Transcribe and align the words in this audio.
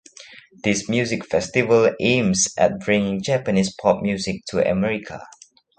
This 0.63 0.89
music 0.89 1.27
festival 1.27 1.91
aims 1.99 2.47
at 2.57 2.79
bringing 2.79 3.21
Japanese 3.21 3.71
pop 3.79 4.01
music 4.01 4.41
to 4.47 4.67
America. 4.67 5.21